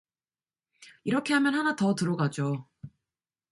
이렇게 1.03 1.31
하면 1.35 1.53
하나 1.53 1.75
더 1.75 1.93
들어가죠 1.93 2.67